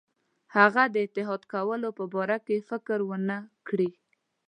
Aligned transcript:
هغه 0.55 0.83
د 0.93 0.95
اتحاد 1.05 1.41
کولو 1.53 1.89
په 1.97 2.03
باره 2.13 2.37
کې 2.45 2.65
فکر 2.69 2.99
ونه 3.09 3.37
کړي. 3.67 3.91